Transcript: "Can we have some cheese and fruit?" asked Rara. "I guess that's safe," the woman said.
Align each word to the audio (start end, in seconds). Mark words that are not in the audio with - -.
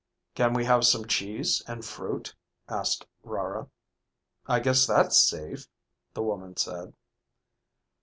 "Can 0.33 0.55
we 0.55 0.65
have 0.65 0.83
some 0.87 1.05
cheese 1.05 1.61
and 1.67 1.85
fruit?" 1.85 2.33
asked 2.67 3.05
Rara. 3.21 3.69
"I 4.47 4.59
guess 4.59 4.87
that's 4.87 5.23
safe," 5.23 5.67
the 6.15 6.23
woman 6.23 6.57
said. 6.57 6.95